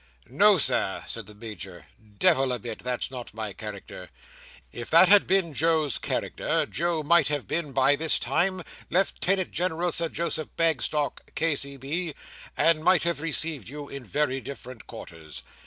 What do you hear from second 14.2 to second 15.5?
different quarters.